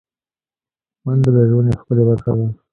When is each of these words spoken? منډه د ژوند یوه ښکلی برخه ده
منډه 1.05 1.29
د 1.35 1.37
ژوند 1.49 1.67
یوه 1.69 1.79
ښکلی 1.81 2.03
برخه 2.09 2.31
ده 2.37 2.45